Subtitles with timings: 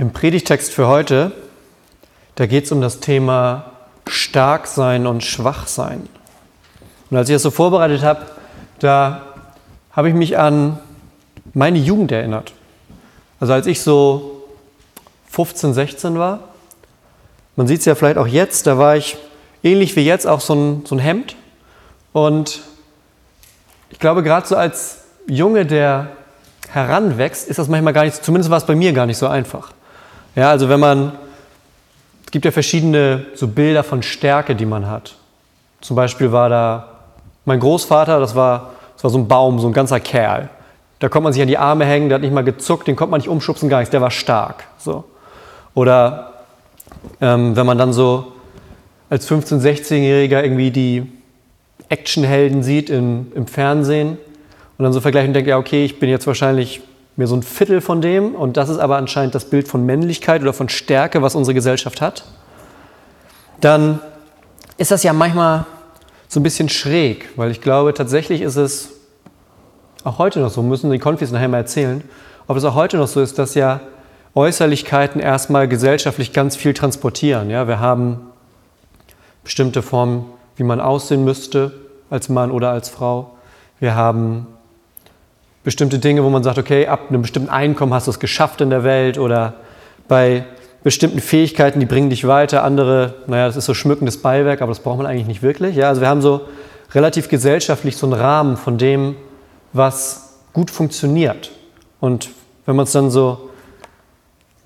[0.00, 1.30] Im Predigtext für heute,
[2.36, 3.72] da geht es um das Thema
[4.06, 6.08] stark sein und schwach sein.
[7.10, 8.22] Und als ich das so vorbereitet habe,
[8.78, 9.26] da
[9.92, 10.78] habe ich mich an
[11.52, 12.54] meine Jugend erinnert.
[13.40, 14.42] Also als ich so
[15.28, 16.44] 15, 16 war,
[17.54, 19.18] man sieht es ja vielleicht auch jetzt, da war ich
[19.62, 21.36] ähnlich wie jetzt auch so ein, so ein Hemd.
[22.14, 22.62] Und
[23.90, 26.12] ich glaube, gerade so als Junge, der
[26.70, 29.74] heranwächst, ist das manchmal gar nicht, zumindest war es bei mir gar nicht so einfach.
[30.36, 31.12] Ja, also wenn man,
[32.24, 35.14] es gibt ja verschiedene so Bilder von Stärke, die man hat.
[35.80, 36.88] Zum Beispiel war da
[37.44, 40.48] mein Großvater, das war, das war so ein Baum, so ein ganzer Kerl.
[40.98, 43.10] Da konnte man sich an die Arme hängen, der hat nicht mal gezuckt, den konnte
[43.10, 44.64] man nicht umschubsen, gar nichts, der war stark.
[44.78, 45.04] So.
[45.74, 46.32] Oder
[47.20, 48.32] ähm, wenn man dann so
[49.08, 51.10] als 15-, 16-Jähriger irgendwie die
[51.88, 54.18] Actionhelden sieht im, im Fernsehen
[54.78, 56.82] und dann so vergleicht und denkt, ja, okay, ich bin jetzt wahrscheinlich
[57.16, 60.42] mir so ein Viertel von dem und das ist aber anscheinend das Bild von Männlichkeit
[60.42, 62.24] oder von Stärke, was unsere Gesellschaft hat,
[63.60, 64.00] dann
[64.78, 65.66] ist das ja manchmal
[66.28, 68.90] so ein bisschen schräg, weil ich glaube, tatsächlich ist es
[70.04, 72.02] auch heute noch so, müssen die Konfis nachher mal erzählen,
[72.46, 73.80] ob es auch heute noch so ist, dass ja
[74.34, 77.50] Äußerlichkeiten erstmal gesellschaftlich ganz viel transportieren.
[77.50, 78.30] Ja, wir haben
[79.42, 80.24] bestimmte Formen,
[80.56, 81.72] wie man aussehen müsste
[82.10, 83.32] als Mann oder als Frau.
[83.80, 84.46] Wir haben
[85.64, 88.70] bestimmte Dinge, wo man sagt, okay, ab einem bestimmten Einkommen hast du es geschafft in
[88.70, 89.54] der Welt oder
[90.08, 90.44] bei
[90.82, 92.64] bestimmten Fähigkeiten, die bringen dich weiter.
[92.64, 95.76] Andere, naja, das ist so schmückendes Beiwerk, aber das braucht man eigentlich nicht wirklich.
[95.76, 96.42] Ja, also wir haben so
[96.92, 99.16] relativ gesellschaftlich so einen Rahmen von dem,
[99.72, 101.50] was gut funktioniert.
[102.00, 102.30] Und
[102.66, 103.50] wenn man es dann so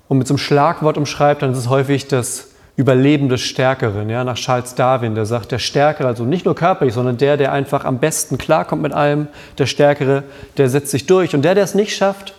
[0.07, 4.25] und mit so einem Schlagwort umschreibt, dann ist es häufig das Überleben des Stärkeren, ja,
[4.25, 7.85] nach Charles Darwin, der sagt, der Stärkere, also nicht nur körperlich, sondern der, der einfach
[7.85, 10.23] am besten klarkommt mit allem, der Stärkere,
[10.57, 11.33] der setzt sich durch.
[11.33, 12.33] Und der, der es nicht schafft,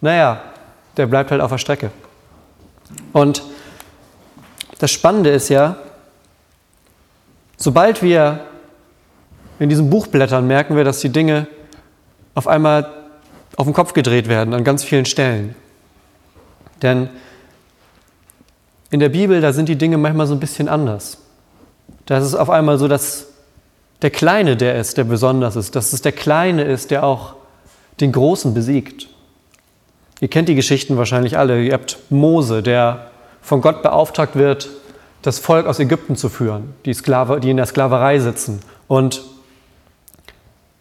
[0.00, 0.40] naja,
[0.96, 1.90] der bleibt halt auf der Strecke.
[3.12, 3.42] Und
[4.78, 5.76] das Spannende ist ja,
[7.56, 8.40] sobald wir
[9.58, 11.48] in diesem Buch blättern, merken wir, dass die Dinge
[12.34, 12.88] auf einmal
[13.56, 15.54] auf den Kopf gedreht werden an ganz vielen Stellen.
[16.82, 17.08] Denn
[18.90, 21.18] in der Bibel, da sind die Dinge manchmal so ein bisschen anders.
[22.06, 23.28] Da ist es auf einmal so, dass
[24.02, 27.34] der Kleine der ist, der besonders ist, dass es der Kleine ist, der auch
[28.00, 29.08] den Großen besiegt.
[30.20, 31.62] Ihr kennt die Geschichten wahrscheinlich alle.
[31.62, 33.10] Ihr habt Mose, der
[33.42, 34.68] von Gott beauftragt wird,
[35.22, 38.60] das Volk aus Ägypten zu führen, die, Sklave, die in der Sklaverei sitzen.
[38.86, 39.22] Und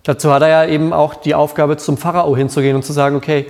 [0.03, 3.47] dazu hat er ja eben auch die Aufgabe, zum Pharao hinzugehen und zu sagen, okay,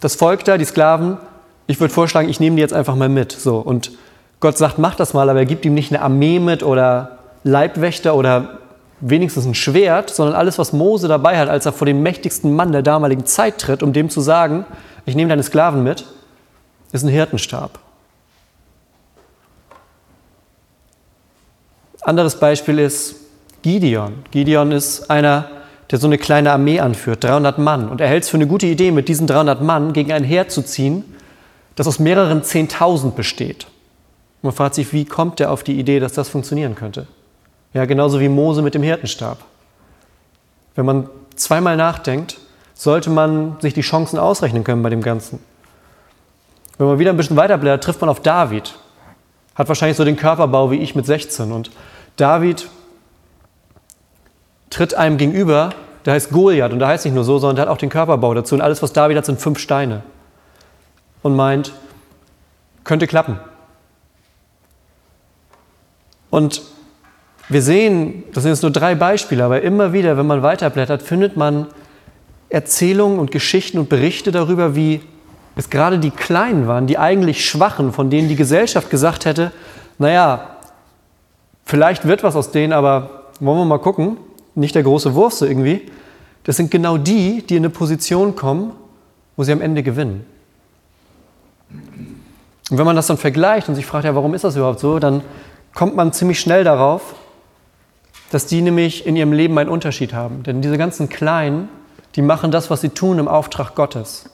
[0.00, 1.18] das Volk da, die Sklaven,
[1.66, 3.32] ich würde vorschlagen, ich nehme die jetzt einfach mal mit.
[3.32, 3.58] So.
[3.58, 3.92] Und
[4.40, 8.14] Gott sagt, mach das mal, aber er gibt ihm nicht eine Armee mit oder Leibwächter
[8.14, 8.58] oder
[9.00, 12.72] wenigstens ein Schwert, sondern alles, was Mose dabei hat, als er vor dem mächtigsten Mann
[12.72, 14.64] der damaligen Zeit tritt, um dem zu sagen,
[15.06, 16.04] ich nehme deine Sklaven mit,
[16.92, 17.78] ist ein Hirtenstab.
[22.02, 23.16] Anderes Beispiel ist
[23.62, 24.24] Gideon.
[24.30, 25.48] Gideon ist einer,
[25.90, 27.88] der so eine kleine Armee anführt, 300 Mann.
[27.88, 30.48] Und er hält es für eine gute Idee, mit diesen 300 Mann gegen ein Heer
[30.48, 31.04] zu ziehen,
[31.76, 33.66] das aus mehreren Zehntausend besteht.
[34.42, 37.06] man fragt sich, wie kommt er auf die Idee, dass das funktionieren könnte?
[37.72, 39.38] Ja, genauso wie Mose mit dem Hirtenstab.
[40.76, 42.38] Wenn man zweimal nachdenkt,
[42.74, 45.40] sollte man sich die Chancen ausrechnen können bei dem Ganzen.
[46.78, 48.74] Wenn man wieder ein bisschen weiterblättert, trifft man auf David.
[49.54, 51.52] Hat wahrscheinlich so den Körperbau wie ich mit 16.
[51.52, 51.70] Und
[52.16, 52.68] David
[54.70, 55.70] tritt einem gegenüber,
[56.04, 56.72] der heißt Goliath.
[56.72, 58.56] Und der heißt nicht nur so, sondern der hat auch den Körperbau dazu.
[58.56, 60.02] Und alles, was David hat, sind fünf Steine
[61.24, 61.72] und meint,
[62.84, 63.40] könnte klappen.
[66.28, 66.62] Und
[67.48, 71.36] wir sehen, das sind jetzt nur drei Beispiele, aber immer wieder, wenn man weiterblättert, findet
[71.36, 71.68] man
[72.50, 75.00] Erzählungen und Geschichten und Berichte darüber, wie
[75.56, 79.50] es gerade die Kleinen waren, die eigentlich Schwachen, von denen die Gesellschaft gesagt hätte,
[79.98, 80.58] naja,
[81.64, 84.18] vielleicht wird was aus denen, aber wollen wir mal gucken,
[84.54, 85.90] nicht der große Wurf so irgendwie.
[86.42, 88.72] Das sind genau die, die in eine Position kommen,
[89.36, 90.26] wo sie am Ende gewinnen.
[92.70, 94.98] Und wenn man das dann vergleicht und sich fragt, ja, warum ist das überhaupt so,
[94.98, 95.22] dann
[95.74, 97.14] kommt man ziemlich schnell darauf,
[98.30, 100.42] dass die nämlich in ihrem Leben einen Unterschied haben.
[100.42, 101.68] Denn diese ganzen Kleinen,
[102.16, 104.30] die machen das, was sie tun, im Auftrag Gottes.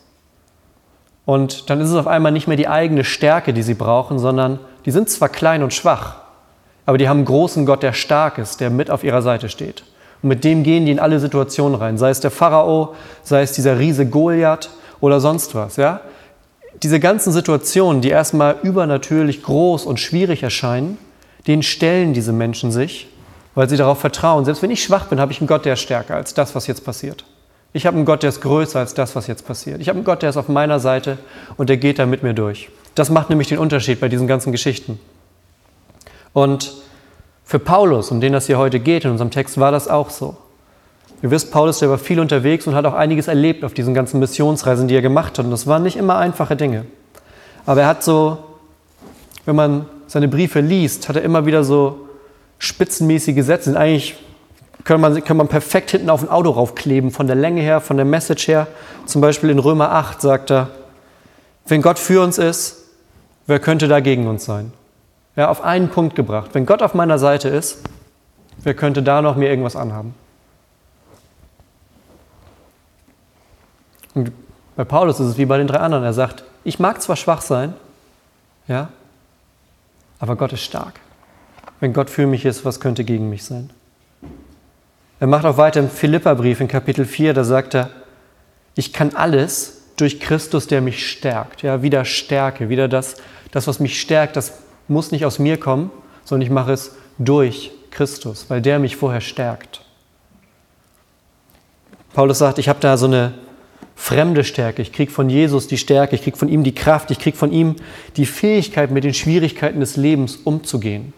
[1.27, 4.59] Und dann ist es auf einmal nicht mehr die eigene Stärke, die sie brauchen, sondern
[4.85, 6.17] die sind zwar klein und schwach,
[6.87, 9.85] aber die haben einen großen Gott, der stark ist, der mit auf ihrer Seite steht.
[10.23, 13.53] Und mit dem gehen die in alle Situationen rein, sei es der Pharao, sei es
[13.53, 15.77] dieser Riese Goliath oder sonst was.
[15.77, 16.01] Ja?
[16.83, 20.99] Diese ganzen Situationen, die erstmal übernatürlich groß und schwierig erscheinen,
[21.47, 23.09] denen stellen diese Menschen sich,
[23.55, 24.45] weil sie darauf vertrauen.
[24.45, 26.67] Selbst wenn ich schwach bin, habe ich einen Gott, der ist stärker als das, was
[26.67, 27.25] jetzt passiert.
[27.73, 29.81] Ich habe einen Gott, der ist größer als das, was jetzt passiert.
[29.81, 31.19] Ich habe einen Gott, der ist auf meiner Seite
[31.57, 32.69] und der geht da mit mir durch.
[32.95, 34.99] Das macht nämlich den Unterschied bei diesen ganzen Geschichten.
[36.33, 36.73] Und
[37.45, 40.37] für Paulus, um den das hier heute geht in unserem Text, war das auch so.
[41.23, 44.21] Ihr wisst, Paulus, der war viel unterwegs und hat auch einiges erlebt auf diesen ganzen
[44.21, 45.45] Missionsreisen, die er gemacht hat.
[45.45, 46.87] Und das waren nicht immer einfache Dinge.
[47.67, 48.39] Aber er hat so,
[49.45, 52.09] wenn man seine Briefe liest, hat er immer wieder so
[52.59, 53.79] spitzenmäßige Sätze.
[53.79, 54.17] Eigentlich
[54.85, 57.97] kann man, kann man perfekt hinten auf ein Auto raufkleben, von der Länge her, von
[57.97, 58.67] der Message her.
[59.05, 60.69] Zum Beispiel in Römer 8 sagt er,
[61.67, 62.87] wenn Gott für uns ist,
[63.47, 64.73] wer könnte da gegen uns sein?
[65.37, 66.51] Ja, auf einen Punkt gebracht.
[66.55, 67.83] Wenn Gott auf meiner Seite ist,
[68.63, 70.15] wer könnte da noch mir irgendwas anhaben?
[74.15, 74.33] Und
[74.77, 76.05] bei Paulus ist es wie bei den drei anderen.
[76.05, 77.75] Er sagt, ich mag zwar schwach sein,
[78.67, 78.89] ja,
[80.19, 81.01] aber Gott ist stark.
[81.81, 83.71] Wenn Gott für mich ist, was könnte gegen mich sein?
[85.19, 87.91] Er macht auch weiter im Philipperbrief in Kapitel 4, da sagt er,
[88.75, 91.63] ich kann alles durch Christus, der mich stärkt.
[91.63, 93.17] Ja, wieder Stärke, wieder das,
[93.51, 95.91] das, was mich stärkt, das muss nicht aus mir kommen,
[96.25, 99.83] sondern ich mache es durch Christus, weil der mich vorher stärkt.
[102.15, 103.35] Paulus sagt, ich habe da so eine
[104.01, 107.19] fremde Stärke, ich kriege von Jesus die Stärke, ich kriege von ihm die Kraft, ich
[107.19, 107.77] kriege von ihm
[108.17, 111.13] die Fähigkeit, mit den Schwierigkeiten des Lebens umzugehen.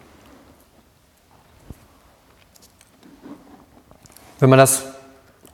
[4.39, 4.83] Wenn man das,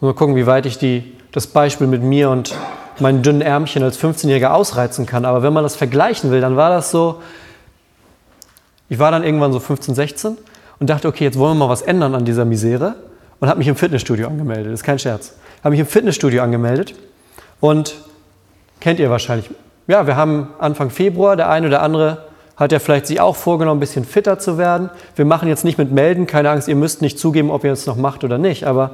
[0.01, 2.56] mal gucken, wie weit ich die, das Beispiel mit mir und
[3.00, 6.71] meinen dünnen Ärmchen als 15-Jähriger ausreizen kann, aber wenn man das vergleichen will, dann war
[6.71, 7.21] das so,
[8.89, 10.38] ich war dann irgendwann so 15, 16
[10.79, 12.95] und dachte, okay, jetzt wollen wir mal was ändern an dieser Misere
[13.39, 15.33] und habe mich im Fitnessstudio angemeldet, das ist kein Scherz.
[15.63, 16.95] Habe mich im Fitnessstudio angemeldet
[17.59, 17.95] und
[18.80, 19.50] kennt ihr wahrscheinlich,
[19.88, 22.25] ja, wir haben Anfang Februar, der eine oder andere
[22.56, 24.89] hat ja vielleicht sich auch vorgenommen, ein bisschen fitter zu werden.
[25.15, 27.86] Wir machen jetzt nicht mit Melden, keine Angst, ihr müsst nicht zugeben, ob ihr es
[27.86, 28.91] noch macht oder nicht, aber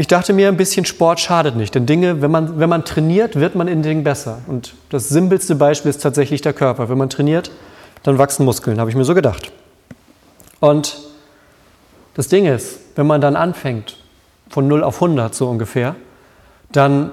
[0.00, 3.36] ich dachte mir, ein bisschen Sport schadet nicht, denn Dinge, wenn man, wenn man trainiert,
[3.36, 4.38] wird man in Dingen besser.
[4.46, 6.88] Und das simpelste Beispiel ist tatsächlich der Körper.
[6.88, 7.50] Wenn man trainiert,
[8.02, 9.52] dann wachsen Muskeln, habe ich mir so gedacht.
[10.58, 10.96] Und
[12.14, 13.96] das Ding ist, wenn man dann anfängt,
[14.48, 15.94] von 0 auf 100 so ungefähr,
[16.72, 17.12] dann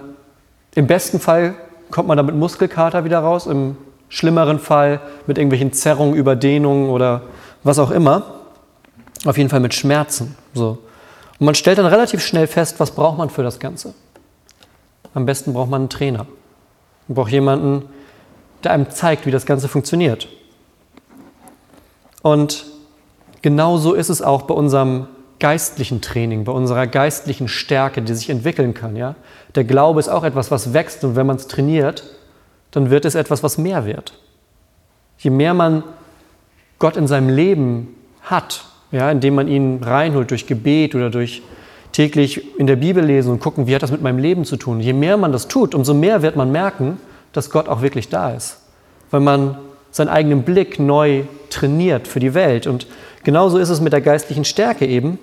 [0.76, 1.56] im besten Fall
[1.92, 3.78] kommt man dann mit Muskelkater wieder raus, im
[4.10, 7.24] schlimmeren Fall mit irgendwelchen Zerrungen, Überdehnungen oder
[7.64, 8.24] was auch immer.
[9.26, 10.36] Auf jeden Fall mit Schmerzen.
[10.54, 10.80] So.
[11.40, 13.94] Und man stellt dann relativ schnell fest, was braucht man für das Ganze.
[15.14, 16.26] Am besten braucht man einen Trainer.
[17.08, 17.90] Man braucht jemanden,
[18.64, 20.28] der einem zeigt, wie das Ganze funktioniert.
[22.22, 22.66] Und
[23.48, 25.08] genauso ist es auch bei unserem
[25.40, 28.98] geistlichen Training, bei unserer geistlichen Stärke, die sich entwickeln kann.
[28.98, 29.16] Ja?
[29.56, 32.04] Der Glaube ist auch etwas, was wächst und wenn man es trainiert,
[32.72, 34.12] dann wird es etwas, was mehr wird.
[35.18, 35.84] Je mehr man
[36.78, 41.42] Gott in seinem Leben hat, ja, indem man ihn reinholt durch Gebet oder durch
[41.94, 44.82] täglich in der Bibel lesen und gucken, wie hat das mit meinem Leben zu tun.
[44.82, 47.00] Je mehr man das tut, umso mehr wird man merken,
[47.32, 48.60] dass Gott auch wirklich da ist.
[49.10, 49.58] Weil man
[49.90, 52.68] seinen eigenen Blick neu trainiert für die Welt.
[52.68, 52.88] Und
[53.28, 55.20] genauso ist es mit der geistlichen Stärke eben.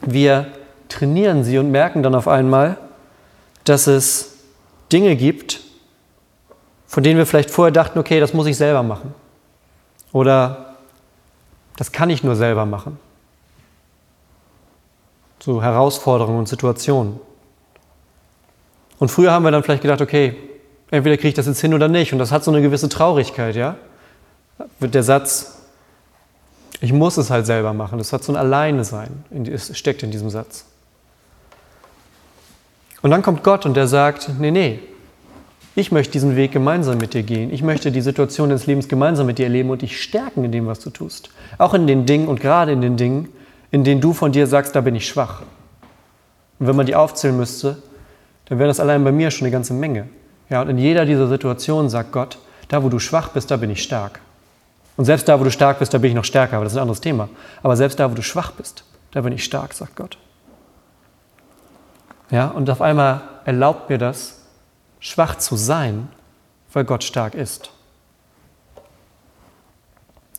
[0.00, 0.46] Wir
[0.88, 2.78] trainieren sie und merken dann auf einmal,
[3.64, 4.38] dass es
[4.90, 5.60] Dinge gibt,
[6.86, 9.14] von denen wir vielleicht vorher dachten, okay, das muss ich selber machen.
[10.12, 10.76] Oder
[11.76, 12.98] das kann ich nur selber machen.
[15.40, 17.20] So Herausforderungen und Situationen.
[18.98, 20.36] Und früher haben wir dann vielleicht gedacht, okay,
[20.90, 22.14] entweder kriege ich das jetzt hin oder nicht.
[22.14, 23.76] Und das hat so eine gewisse Traurigkeit, ja?
[24.78, 25.59] Wird der Satz,
[26.80, 30.10] ich muss es halt selber machen, das hat so ein Alleine sein, es steckt in
[30.10, 30.64] diesem Satz.
[33.02, 34.80] Und dann kommt Gott und der sagt, nee, nee,
[35.74, 37.52] ich möchte diesen Weg gemeinsam mit dir gehen.
[37.52, 40.66] Ich möchte die Situation des Lebens gemeinsam mit dir erleben und dich stärken in dem,
[40.66, 41.30] was du tust.
[41.58, 43.28] Auch in den Dingen und gerade in den Dingen,
[43.70, 45.42] in denen du von dir sagst, da bin ich schwach.
[46.58, 47.82] Und wenn man die aufzählen müsste,
[48.46, 50.08] dann wäre das allein bei mir schon eine ganze Menge.
[50.50, 53.70] Ja, und in jeder dieser Situationen sagt Gott, da wo du schwach bist, da bin
[53.70, 54.20] ich stark.
[54.96, 56.76] Und selbst da, wo du stark bist, da bin ich noch stärker, aber das ist
[56.78, 57.28] ein anderes Thema.
[57.62, 60.18] Aber selbst da, wo du schwach bist, da bin ich stark, sagt Gott.
[62.30, 64.40] Ja, und auf einmal erlaubt mir das,
[65.00, 66.08] schwach zu sein,
[66.72, 67.70] weil Gott stark ist.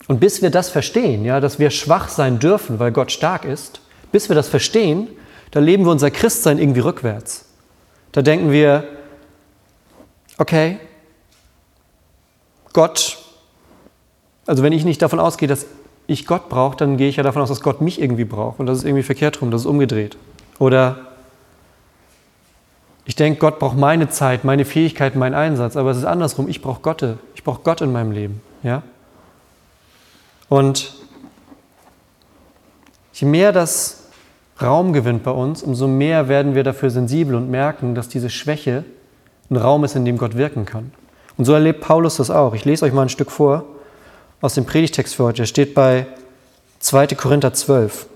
[0.08, 3.80] Und bis wir das verstehen, ja, dass wir schwach sein dürfen, weil Gott stark ist,
[4.10, 5.08] bis wir das verstehen,
[5.50, 7.46] da leben wir unser Christsein irgendwie rückwärts.
[8.12, 8.84] Da denken wir,
[10.38, 10.78] okay,
[12.72, 13.18] Gott,
[14.46, 15.66] also wenn ich nicht davon ausgehe, dass
[16.06, 18.58] ich Gott brauche, dann gehe ich ja davon aus, dass Gott mich irgendwie braucht.
[18.60, 20.16] Und das ist irgendwie verkehrt rum, das ist umgedreht.
[20.58, 20.98] Oder
[23.04, 26.48] ich denke, Gott braucht meine Zeit, meine Fähigkeiten, meinen Einsatz, aber es ist andersrum.
[26.48, 27.04] Ich brauche Gott.
[27.34, 28.40] Ich brauche Gott in meinem Leben.
[28.62, 28.82] Ja?
[30.48, 30.94] Und
[33.12, 34.04] je mehr das
[34.60, 38.84] Raum gewinnt bei uns, umso mehr werden wir dafür sensibel und merken, dass diese Schwäche
[39.50, 40.92] ein Raum ist, in dem Gott wirken kann.
[41.36, 42.54] Und so erlebt Paulus das auch.
[42.54, 43.64] Ich lese euch mal ein Stück vor
[44.42, 45.38] aus dem Predigtext für heute.
[45.38, 46.06] Der steht bei
[46.80, 47.06] 2.
[47.08, 48.06] Korinther 12.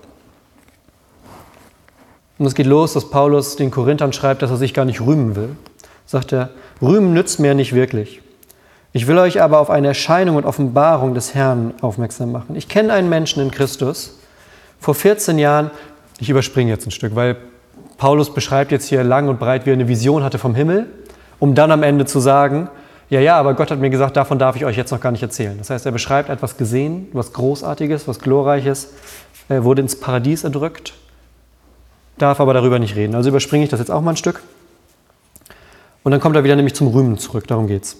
[2.37, 5.35] Und es geht los, dass Paulus den Korinthern schreibt, dass er sich gar nicht rühmen
[5.35, 5.55] will.
[6.05, 8.21] Sagt er, rühmen nützt mir nicht wirklich.
[8.93, 12.55] Ich will euch aber auf eine Erscheinung und Offenbarung des Herrn aufmerksam machen.
[12.55, 14.19] Ich kenne einen Menschen in Christus.
[14.79, 15.71] Vor 14 Jahren,
[16.19, 17.37] ich überspringe jetzt ein Stück, weil
[17.97, 20.87] Paulus beschreibt jetzt hier lang und breit, wie er eine Vision hatte vom Himmel,
[21.39, 22.69] um dann am Ende zu sagen,
[23.09, 25.23] ja, ja, aber Gott hat mir gesagt, davon darf ich euch jetzt noch gar nicht
[25.23, 25.57] erzählen.
[25.57, 28.89] Das heißt, er beschreibt etwas gesehen, was Großartiges, was Glorreiches.
[29.47, 30.93] Er wurde ins Paradies erdrückt,
[32.17, 33.15] darf aber darüber nicht reden.
[33.15, 34.43] Also überspringe ich das jetzt auch mal ein Stück.
[36.03, 37.95] Und dann kommt er wieder nämlich zum Rühmen zurück, darum geht's.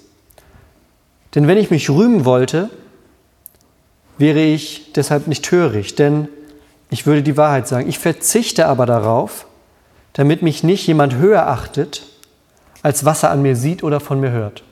[1.36, 2.70] Denn wenn ich mich rühmen wollte,
[4.18, 6.28] wäre ich deshalb nicht töricht, denn
[6.90, 7.88] ich würde die Wahrheit sagen.
[7.88, 9.46] Ich verzichte aber darauf,
[10.14, 12.04] damit mich nicht jemand höher achtet,
[12.82, 14.64] als was er an mir sieht oder von mir hört.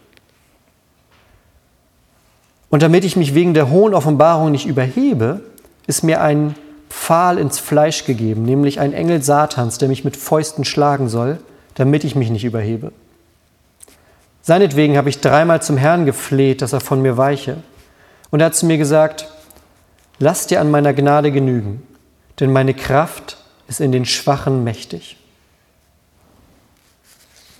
[2.76, 5.40] Und damit ich mich wegen der hohen Offenbarung nicht überhebe,
[5.88, 6.56] ist mir ein
[6.90, 11.40] Pfahl ins Fleisch gegeben, nämlich ein Engel Satans, der mich mit Fäusten schlagen soll,
[11.76, 12.92] damit ich mich nicht überhebe.
[14.42, 17.64] Seinetwegen habe ich dreimal zum Herrn gefleht, dass er von mir weiche.
[18.30, 19.30] Und er hat zu mir gesagt,
[20.20, 21.82] lass dir an meiner Gnade genügen,
[22.42, 23.38] denn meine Kraft
[23.70, 25.16] ist in den Schwachen mächtig.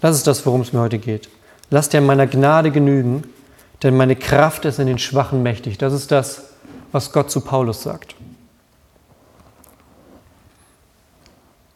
[0.02, 1.30] Das ist das, worum es mir heute geht.
[1.70, 3.24] Lass dir an meiner Gnade genügen,
[3.86, 5.78] denn meine Kraft ist in den Schwachen mächtig.
[5.78, 6.50] Das ist das,
[6.92, 8.16] was Gott zu Paulus sagt.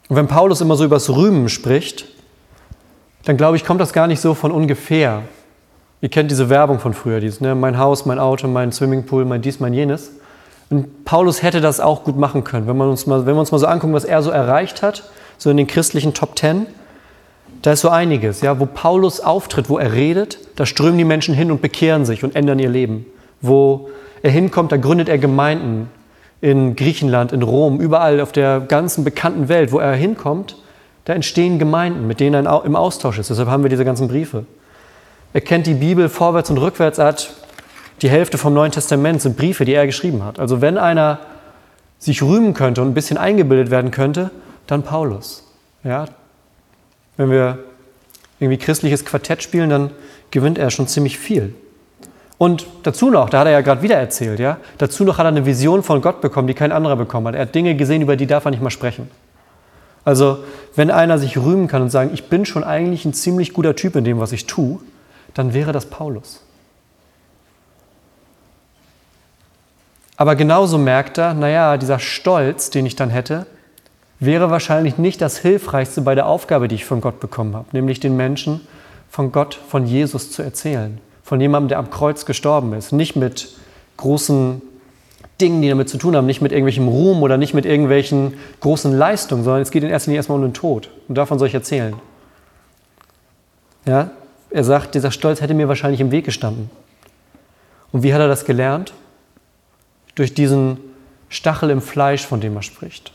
[0.07, 2.05] Und wenn Paulus immer so übers Rühmen spricht,
[3.25, 5.21] dann glaube ich, kommt das gar nicht so von ungefähr.
[6.01, 7.53] Ihr kennt diese Werbung von früher, dieses, ne?
[7.53, 10.09] mein Haus, mein Auto, mein Swimmingpool, mein dies, mein jenes.
[10.71, 13.51] Und Paulus hätte das auch gut machen können, wenn, man uns mal, wenn wir uns
[13.51, 15.03] mal so angucken, was er so erreicht hat,
[15.37, 16.65] so in den christlichen Top Ten.
[17.61, 21.35] Da ist so einiges, ja, wo Paulus auftritt, wo er redet, da strömen die Menschen
[21.35, 23.05] hin und bekehren sich und ändern ihr Leben.
[23.41, 23.89] Wo
[24.21, 25.89] er hinkommt, da gründet er Gemeinden
[26.41, 30.55] in Griechenland, in Rom, überall auf der ganzen bekannten Welt, wo er hinkommt,
[31.03, 33.29] da entstehen Gemeinden, mit denen er im Austausch ist.
[33.29, 34.45] Deshalb haben wir diese ganzen Briefe.
[35.33, 37.33] Er kennt die Bibel vorwärts und rückwärts, er hat
[38.01, 40.39] die Hälfte vom Neuen Testament sind Briefe, die er geschrieben hat.
[40.39, 41.19] Also wenn einer
[41.97, 44.31] sich rühmen könnte und ein bisschen eingebildet werden könnte,
[44.67, 45.43] dann Paulus.
[45.83, 46.05] Ja,
[47.19, 47.57] wenn wir
[48.39, 49.91] irgendwie christliches Quartett spielen, dann
[50.31, 51.53] gewinnt er schon ziemlich viel.
[52.37, 55.27] Und dazu noch, da hat er ja gerade wieder erzählt, ja, dazu noch hat er
[55.27, 57.35] eine Vision von Gott bekommen, die kein anderer bekommen hat.
[57.35, 59.11] Er hat Dinge gesehen, über die darf er nicht mal sprechen.
[60.05, 60.45] Also,
[60.77, 63.97] wenn einer sich rühmen kann und sagen, ich bin schon eigentlich ein ziemlich guter Typ
[63.97, 64.79] in dem, was ich tue,
[65.33, 66.41] dann wäre das Paulus.
[70.15, 73.45] Aber genauso merkt er, naja, dieser Stolz, den ich dann hätte,
[74.19, 77.99] wäre wahrscheinlich nicht das Hilfreichste bei der Aufgabe, die ich von Gott bekommen habe, nämlich
[77.99, 78.61] den Menschen
[79.09, 80.99] von Gott, von Jesus zu erzählen.
[81.23, 82.91] Von jemandem, der am Kreuz gestorben ist.
[82.91, 83.49] Nicht mit
[83.97, 84.61] großen
[85.39, 88.91] Dingen, die damit zu tun haben, nicht mit irgendwelchem Ruhm oder nicht mit irgendwelchen großen
[88.91, 90.89] Leistungen, sondern es geht in erster Linie erstmal um den Tod.
[91.07, 91.95] Und davon soll ich erzählen.
[93.85, 94.11] Ja,
[94.49, 96.69] er sagt, dieser Stolz hätte mir wahrscheinlich im Weg gestanden.
[97.91, 98.93] Und wie hat er das gelernt?
[100.15, 100.77] Durch diesen
[101.29, 103.13] Stachel im Fleisch, von dem er spricht.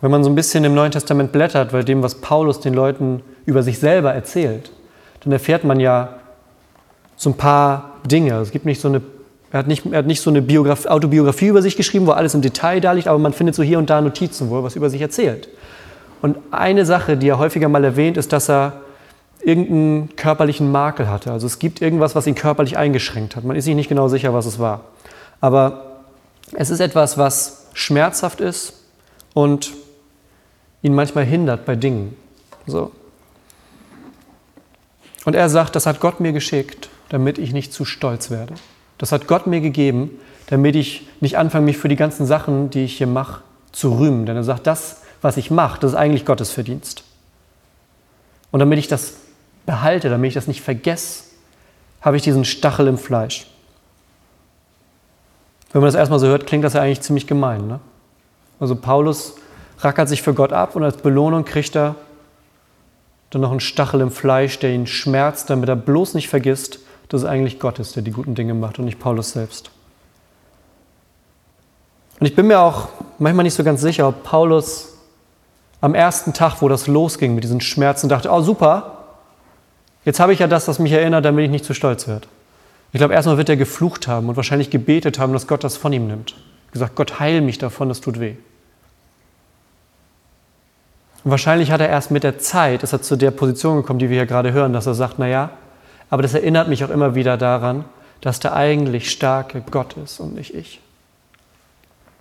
[0.00, 3.22] Wenn man so ein bisschen im Neuen Testament blättert, bei dem, was Paulus den Leuten
[3.46, 4.70] über sich selber erzählt,
[5.24, 6.16] dann erfährt man ja
[7.16, 8.34] so ein paar Dinge.
[8.40, 9.00] Es gibt nicht so eine,
[9.50, 12.34] er hat nicht, er hat nicht so eine Biograf, Autobiografie über sich geschrieben, wo alles
[12.34, 14.76] im Detail da liegt, aber man findet so hier und da Notizen, wo er was
[14.76, 15.48] über sich erzählt.
[16.20, 18.80] Und eine Sache, die er häufiger mal erwähnt, ist, dass er
[19.42, 21.30] irgendeinen körperlichen Makel hatte.
[21.30, 23.44] Also es gibt irgendwas, was ihn körperlich eingeschränkt hat.
[23.44, 24.84] Man ist sich nicht genau sicher, was es war.
[25.40, 26.02] Aber
[26.52, 28.74] es ist etwas, was schmerzhaft ist
[29.34, 29.72] und
[30.86, 32.16] ihn manchmal hindert bei Dingen.
[32.66, 32.92] So.
[35.24, 38.54] Und er sagt, das hat Gott mir geschickt, damit ich nicht zu stolz werde.
[38.96, 40.12] Das hat Gott mir gegeben,
[40.46, 44.26] damit ich nicht anfange, mich für die ganzen Sachen, die ich hier mache, zu rühmen.
[44.26, 47.02] Denn er sagt, das, was ich mache, das ist eigentlich Gottes Verdienst.
[48.52, 49.14] Und damit ich das
[49.66, 51.24] behalte, damit ich das nicht vergesse,
[52.00, 53.48] habe ich diesen Stachel im Fleisch.
[55.72, 57.66] Wenn man das erstmal so hört, klingt das ja eigentlich ziemlich gemein.
[57.66, 57.80] Ne?
[58.60, 59.34] Also Paulus
[59.78, 61.94] rackert sich für Gott ab und als Belohnung kriegt er
[63.30, 66.78] dann noch einen Stachel im Fleisch, der ihn schmerzt, damit er bloß nicht vergisst,
[67.08, 69.70] dass es eigentlich Gott ist, der die guten Dinge macht und nicht Paulus selbst.
[72.18, 74.94] Und ich bin mir auch manchmal nicht so ganz sicher, ob Paulus
[75.80, 79.04] am ersten Tag, wo das losging mit diesen Schmerzen, dachte, oh super,
[80.04, 82.26] jetzt habe ich ja das, was mich erinnert, damit ich nicht zu stolz werde.
[82.92, 85.92] Ich glaube, erstmal wird er geflucht haben und wahrscheinlich gebetet haben, dass Gott das von
[85.92, 86.34] ihm nimmt.
[86.72, 88.36] Gesagt, Gott heil mich davon, das tut weh.
[91.26, 94.08] Und wahrscheinlich hat er erst mit der Zeit, ist er zu der Position gekommen, die
[94.10, 95.50] wir hier gerade hören, dass er sagt, naja,
[96.08, 97.84] aber das erinnert mich auch immer wieder daran,
[98.20, 100.80] dass der eigentlich starke Gott ist und nicht ich.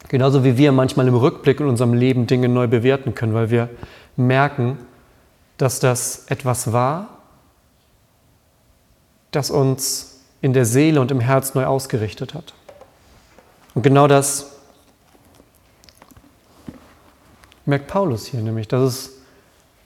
[0.08, 3.70] Genauso wie wir manchmal im Rückblick in unserem Leben Dinge neu bewerten können, weil wir
[4.16, 4.80] merken,
[5.60, 7.10] dass das etwas war,
[9.30, 12.56] das uns in der Seele und im Herz neu ausgerichtet hat.
[13.76, 14.55] Und genau das
[17.66, 19.12] merkt Paulus hier nämlich, dass es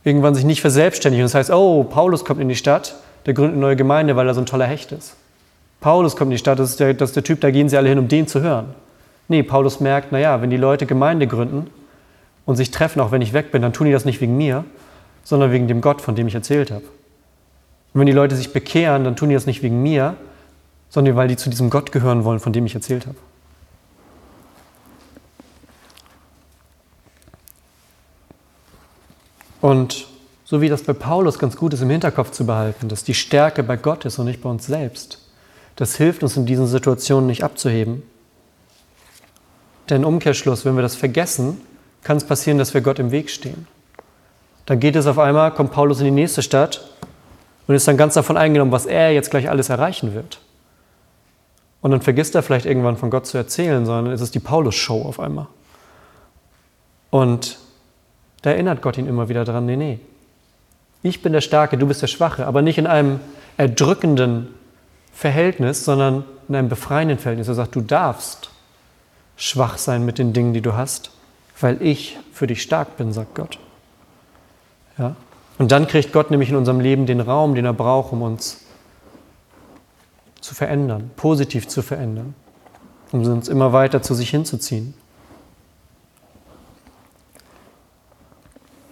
[0.03, 1.21] irgendwann sich nicht verselbstständigt.
[1.21, 2.95] Und das heißt, oh, Paulus kommt in die Stadt,
[3.25, 5.15] der gründet eine neue Gemeinde, weil er so ein toller Hecht ist.
[5.81, 7.77] Paulus kommt in die Stadt, das ist der, das ist der Typ, da gehen sie
[7.77, 8.73] alle hin, um den zu hören.
[9.27, 11.67] Nee, Paulus merkt, naja, wenn die Leute Gemeinde gründen
[12.45, 14.65] und sich treffen, auch wenn ich weg bin, dann tun die das nicht wegen mir,
[15.23, 16.83] sondern wegen dem Gott, von dem ich erzählt habe.
[17.93, 20.15] Und wenn die Leute sich bekehren, dann tun die das nicht wegen mir,
[20.89, 23.17] sondern weil die zu diesem Gott gehören wollen, von dem ich erzählt habe.
[29.61, 30.07] Und
[30.45, 33.61] so wie das bei Paulus ganz gut ist, im Hinterkopf zu behalten, dass die Stärke
[33.61, 35.19] bei Gott ist und nicht bei uns selbst,
[35.75, 38.03] das hilft uns in diesen Situationen nicht abzuheben.
[39.89, 41.61] Denn Umkehrschluss, wenn wir das vergessen,
[42.03, 43.67] kann es passieren, dass wir Gott im Weg stehen.
[44.65, 46.89] Dann geht es auf einmal, kommt Paulus in die nächste Stadt
[47.67, 50.39] und ist dann ganz davon eingenommen, was er jetzt gleich alles erreichen wird.
[51.81, 55.01] Und dann vergisst er vielleicht irgendwann von Gott zu erzählen, sondern es ist die Paulus-Show
[55.03, 55.47] auf einmal.
[57.09, 57.57] Und
[58.41, 59.99] da erinnert Gott ihn immer wieder daran, nee, nee,
[61.01, 63.19] ich bin der Starke, du bist der Schwache, aber nicht in einem
[63.57, 64.47] erdrückenden
[65.13, 67.47] Verhältnis, sondern in einem befreienden Verhältnis.
[67.47, 68.49] Er sagt, du darfst
[69.37, 71.11] schwach sein mit den Dingen, die du hast,
[71.59, 73.59] weil ich für dich stark bin, sagt Gott.
[74.97, 75.15] Ja?
[75.57, 78.61] Und dann kriegt Gott nämlich in unserem Leben den Raum, den er braucht, um uns
[80.41, 82.33] zu verändern, positiv zu verändern,
[83.11, 84.93] um uns immer weiter zu sich hinzuziehen.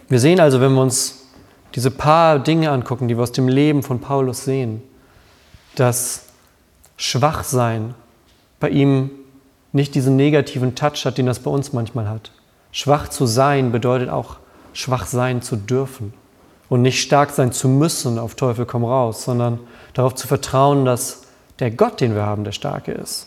[0.08, 1.26] Wir sehen also, wenn wir uns
[1.74, 4.82] diese paar Dinge angucken, die wir aus dem Leben von Paulus sehen,
[5.74, 6.24] dass
[6.96, 7.94] Schwachsein
[8.58, 9.10] bei ihm
[9.72, 12.32] nicht diesen negativen Touch hat, den das bei uns manchmal hat.
[12.72, 14.36] Schwach zu sein bedeutet auch,
[14.72, 16.14] schwach sein zu dürfen
[16.68, 19.60] und nicht stark sein zu müssen auf Teufel komm raus, sondern
[19.94, 21.22] darauf zu vertrauen, dass
[21.58, 23.26] der Gott, den wir haben, der Starke ist.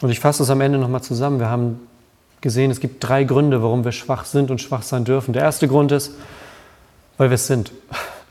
[0.00, 1.38] Und ich fasse es am Ende nochmal zusammen.
[1.38, 1.80] Wir haben
[2.40, 5.32] gesehen, es gibt drei Gründe, warum wir schwach sind und schwach sein dürfen.
[5.32, 6.12] Der erste Grund ist,
[7.16, 7.72] weil wir es sind.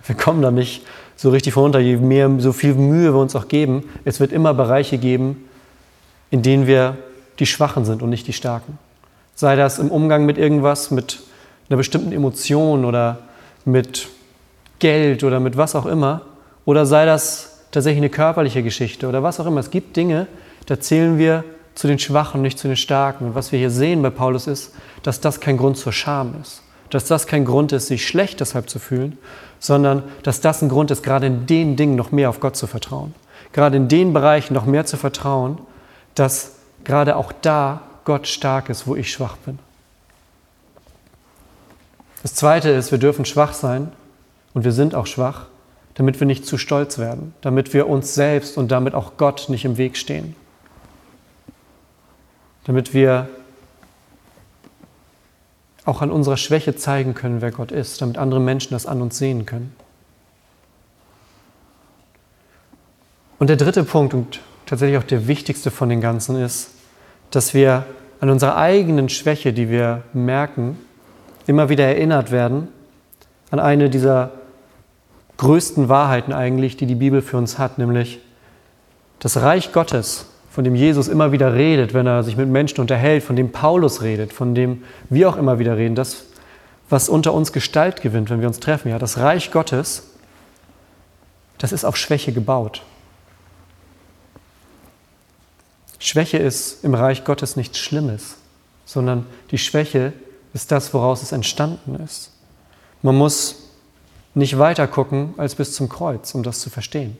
[0.05, 3.47] Wir kommen da nicht so richtig runter, je mehr, so viel Mühe wir uns auch
[3.47, 3.89] geben.
[4.03, 5.49] Es wird immer Bereiche geben,
[6.29, 6.97] in denen wir
[7.39, 8.77] die Schwachen sind und nicht die Starken.
[9.33, 11.21] Sei das im Umgang mit irgendwas, mit
[11.69, 13.19] einer bestimmten Emotion oder
[13.63, 14.09] mit
[14.79, 16.23] Geld oder mit was auch immer.
[16.65, 19.61] Oder sei das tatsächlich eine körperliche Geschichte oder was auch immer.
[19.61, 20.27] Es gibt Dinge,
[20.65, 21.43] da zählen wir
[21.75, 23.27] zu den Schwachen, nicht zu den Starken.
[23.27, 26.61] Und was wir hier sehen bei Paulus ist, dass das kein Grund zur Scham ist.
[26.89, 29.17] Dass das kein Grund ist, sich schlecht deshalb zu fühlen,
[29.59, 32.67] sondern dass das ein Grund ist, gerade in den Dingen noch mehr auf Gott zu
[32.67, 33.15] vertrauen.
[33.51, 35.57] Gerade in den Bereichen noch mehr zu vertrauen,
[36.15, 39.57] dass gerade auch da Gott stark ist, wo ich schwach bin.
[42.21, 43.91] Das Zweite ist, wir dürfen schwach sein
[44.53, 45.47] und wir sind auch schwach,
[45.95, 49.65] damit wir nicht zu stolz werden, damit wir uns selbst und damit auch Gott nicht
[49.65, 50.35] im Weg stehen
[52.65, 53.29] damit wir
[55.85, 59.17] auch an unserer Schwäche zeigen können, wer Gott ist, damit andere Menschen das an uns
[59.17, 59.75] sehen können.
[63.39, 66.71] Und der dritte Punkt und tatsächlich auch der wichtigste von den Ganzen ist,
[67.31, 67.85] dass wir
[68.21, 70.77] an unserer eigenen Schwäche, die wir merken,
[71.45, 72.69] immer wieder erinnert werden
[73.51, 74.31] an eine dieser
[75.37, 78.19] größten Wahrheiten eigentlich, die die Bibel für uns hat, nämlich
[79.19, 83.23] das Reich Gottes von dem Jesus immer wieder redet, wenn er sich mit Menschen unterhält,
[83.23, 86.25] von dem Paulus redet, von dem wir auch immer wieder reden, das,
[86.89, 88.89] was unter uns Gestalt gewinnt, wenn wir uns treffen.
[88.89, 90.11] Ja, das Reich Gottes,
[91.57, 92.83] das ist auf Schwäche gebaut.
[95.97, 98.35] Schwäche ist im Reich Gottes nichts Schlimmes,
[98.85, 100.13] sondern die Schwäche
[100.53, 102.31] ist das, woraus es entstanden ist.
[103.01, 103.55] Man muss
[104.35, 107.17] nicht weiter gucken als bis zum Kreuz, um das zu verstehen.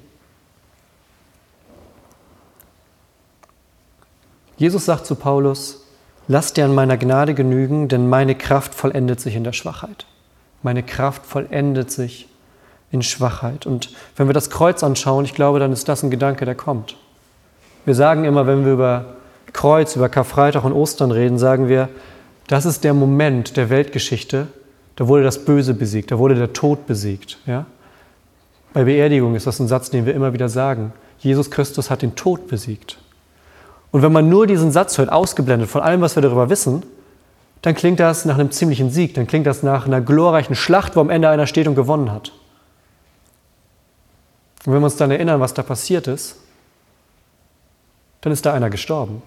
[4.57, 5.85] Jesus sagt zu Paulus,
[6.27, 10.05] lass dir an meiner Gnade genügen, denn meine Kraft vollendet sich in der Schwachheit.
[10.61, 12.29] Meine Kraft vollendet sich
[12.91, 13.65] in Schwachheit.
[13.65, 16.95] Und wenn wir das Kreuz anschauen, ich glaube, dann ist das ein Gedanke, der kommt.
[17.85, 19.05] Wir sagen immer, wenn wir über
[19.51, 21.89] Kreuz, über Karfreitag und Ostern reden, sagen wir,
[22.47, 24.47] das ist der Moment der Weltgeschichte,
[24.95, 27.39] da wurde das Böse besiegt, da wurde der Tod besiegt.
[27.45, 27.65] Ja?
[28.73, 30.93] Bei Beerdigung ist das ein Satz, den wir immer wieder sagen.
[31.19, 32.97] Jesus Christus hat den Tod besiegt.
[33.93, 36.83] Und wenn man nur diesen Satz hört, ausgeblendet von allem, was wir darüber wissen,
[37.61, 40.99] dann klingt das nach einem ziemlichen Sieg, dann klingt das nach einer glorreichen Schlacht, wo
[40.99, 42.31] am Ende einer steht und gewonnen hat.
[44.65, 46.37] Und wenn wir uns dann erinnern, was da passiert ist,
[48.21, 49.21] dann ist da einer gestorben.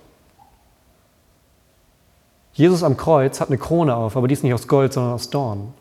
[2.52, 5.30] Jesus am Kreuz hat eine Krone auf, aber die ist nicht aus Gold, sondern aus
[5.30, 5.74] Dorn.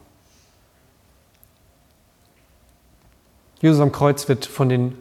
[3.61, 4.95] Jesus am Kreuz wird von den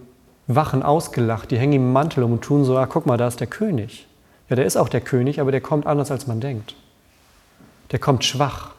[0.47, 3.41] Wachen ausgelacht, die hängen ihm Mantel um und tun so, ah, guck mal, da ist
[3.41, 4.07] der König.
[4.49, 6.75] Ja, der ist auch der König, aber der kommt anders, als man denkt.
[7.93, 8.73] Der kommt schwach.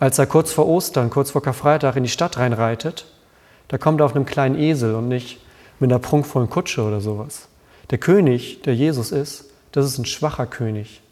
[0.00, 3.06] Als er kurz vor Ostern, kurz vor Karfreitag in die Stadt reinreitet,
[3.68, 5.38] da kommt er auf einem kleinen Esel und nicht
[5.78, 7.48] mit einer prunkvollen Kutsche oder sowas.
[7.90, 11.02] Der König, der Jesus ist, das ist ein schwacher König,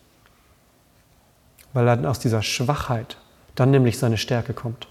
[1.73, 3.17] weil er aus dieser Schwachheit
[3.55, 4.89] dann nämlich seine Stärke kommt.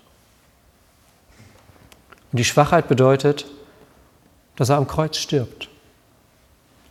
[2.31, 3.45] Und die Schwachheit bedeutet,
[4.59, 5.69] dass er am Kreuz stirbt.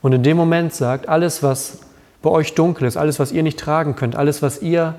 [0.00, 1.81] Und in dem Moment sagt, alles, was
[2.22, 4.94] bei euch dunkel ist, alles, was ihr nicht tragen könnt, alles, was ihr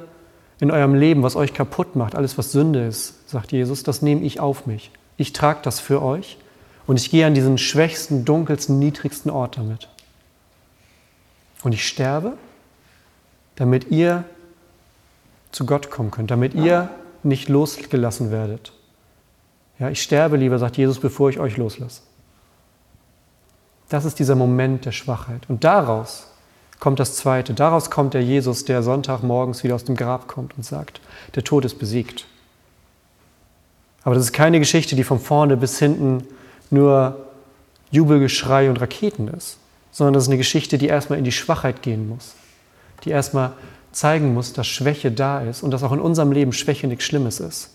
[0.60, 4.22] in eurem Leben, was euch kaputt macht, alles, was Sünde ist, sagt Jesus, das nehme
[4.22, 4.92] ich auf mich.
[5.18, 6.38] Ich trage das für euch
[6.86, 9.90] und ich gehe an diesen schwächsten, dunkelsten, niedrigsten Ort damit.
[11.64, 12.34] Und ich sterbe,
[13.56, 14.26] damit ihr
[15.52, 16.90] zu Gott kommen könnt, damit ihr
[17.24, 18.74] nicht losgelassen werdet.
[19.80, 22.04] Ja, ich sterbe lieber, sagt Jesus, bevor ich euch loslasse.
[23.90, 25.42] Das ist dieser Moment der Schwachheit.
[25.50, 26.28] Und daraus
[26.80, 27.54] kommt das Zweite.
[27.54, 31.02] Daraus kommt der Jesus, der Sonntagmorgens wieder aus dem Grab kommt und sagt,
[31.36, 32.26] der Tod ist besiegt.
[34.04, 36.24] Aber das ist keine Geschichte, die von vorne bis hinten
[36.70, 37.26] nur
[37.92, 39.58] Jubelgeschrei und Raketen ist,
[39.92, 42.36] sondern das ist eine Geschichte, die erstmal in die Schwachheit gehen muss,
[43.04, 43.52] die erstmal
[43.92, 47.40] zeigen muss, dass Schwäche da ist und dass auch in unserem Leben Schwäche nichts Schlimmes
[47.40, 47.72] ist,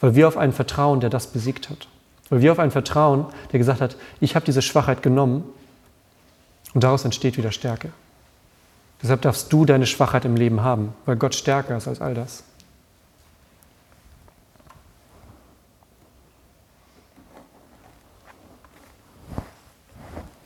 [0.00, 1.86] weil wir auf einen vertrauen, der das besiegt hat.
[2.32, 5.44] Weil wir auf einen vertrauen, der gesagt hat, ich habe diese Schwachheit genommen
[6.72, 7.92] und daraus entsteht wieder Stärke.
[9.02, 12.42] Deshalb darfst du deine Schwachheit im Leben haben, weil Gott stärker ist als all das.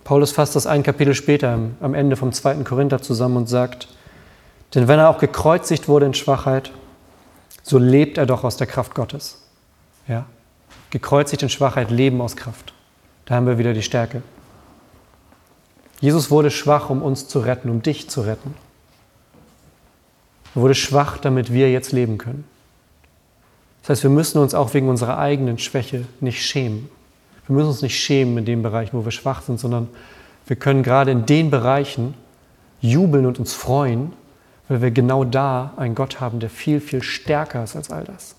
[0.02, 3.86] Paulus fasst das ein Kapitel später am Ende vom zweiten Korinther zusammen und sagt,
[4.74, 6.72] denn wenn er auch gekreuzigt wurde in Schwachheit,
[7.62, 9.40] so lebt er doch aus der Kraft Gottes.
[10.08, 10.26] Ja?
[10.96, 12.72] Gekreuzigt in Schwachheit, Leben aus Kraft.
[13.26, 14.22] Da haben wir wieder die Stärke.
[16.00, 18.54] Jesus wurde schwach, um uns zu retten, um dich zu retten.
[20.54, 22.44] Er wurde schwach, damit wir jetzt leben können.
[23.82, 26.88] Das heißt, wir müssen uns auch wegen unserer eigenen Schwäche nicht schämen.
[27.46, 29.88] Wir müssen uns nicht schämen in dem Bereich, wo wir schwach sind, sondern
[30.46, 32.14] wir können gerade in den Bereichen
[32.80, 34.14] jubeln und uns freuen,
[34.68, 38.34] weil wir genau da einen Gott haben, der viel, viel stärker ist als all das.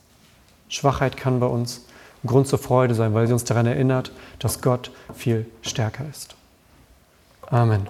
[0.69, 1.85] Schwachheit kann bei uns
[2.25, 6.35] Grund zur Freude sein, weil sie uns daran erinnert, dass Gott viel stärker ist.
[7.49, 7.87] Amen.